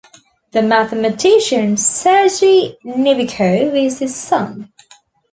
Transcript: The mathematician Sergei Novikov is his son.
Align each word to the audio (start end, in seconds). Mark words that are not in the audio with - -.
The 0.51 0.63
mathematician 0.63 1.77
Sergei 1.77 2.75
Novikov 2.83 3.75
is 3.75 3.99
his 3.99 4.15
son. 4.15 4.73